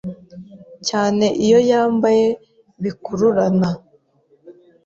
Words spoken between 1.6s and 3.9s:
yambaye bikururana